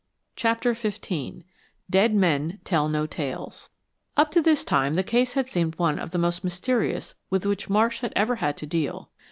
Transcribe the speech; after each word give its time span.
CHAPTER 0.35 0.73
XV 0.73 0.99
"DEAD 1.91 2.15
MEN 2.15 2.59
TELL 2.63 2.89
NO 2.89 3.05
TALES" 3.05 3.69
Up 4.17 4.31
to 4.31 4.41
this 4.41 4.63
time 4.63 4.95
the 4.95 5.03
case 5.03 5.33
had 5.33 5.45
seemed 5.45 5.77
one 5.77 5.99
of 5.99 6.09
the 6.09 6.17
most 6.17 6.43
mysterious 6.43 7.13
with 7.29 7.45
which 7.45 7.69
Marsh 7.69 7.99
had 7.99 8.11
ever 8.15 8.37
had 8.37 8.57
to 8.57 8.65
deal. 8.65 9.11